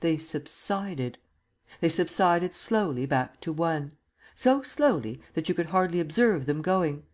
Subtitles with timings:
[0.00, 1.16] They subsided.
[1.80, 3.92] They subsided slowly back to 1
[4.34, 7.04] so slowly that you could hardly observe them going.